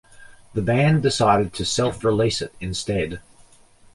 The 0.55 0.63
band 0.63 1.03
decided 1.03 1.53
to 1.53 1.63
self-release 1.63 2.41
it 2.41 2.55
instead. 2.59 3.21